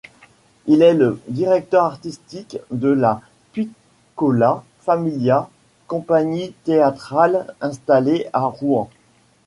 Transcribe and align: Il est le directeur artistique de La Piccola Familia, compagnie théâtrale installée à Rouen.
Il 0.65 0.81
est 0.81 0.95
le 0.95 1.21
directeur 1.27 1.83
artistique 1.85 2.57
de 2.71 2.89
La 2.89 3.21
Piccola 3.53 4.63
Familia, 4.79 5.47
compagnie 5.85 6.53
théâtrale 6.65 7.53
installée 7.61 8.25
à 8.33 8.45
Rouen. 8.45 8.89